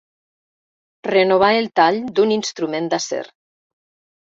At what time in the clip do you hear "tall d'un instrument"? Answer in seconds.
1.81-2.91